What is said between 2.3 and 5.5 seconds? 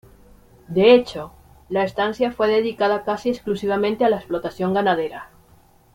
fue dedicada casi exclusivamente a la explotación ganadera.